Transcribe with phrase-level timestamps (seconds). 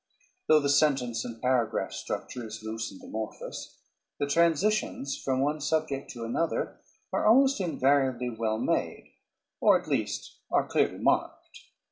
[0.47, 3.77] Though the sentence and paragraph structure is loose and amorphous,
[4.17, 6.81] the transitions from one subject to another
[7.13, 9.13] are almost invariably well made,
[9.59, 11.65] or at least are clearly marked.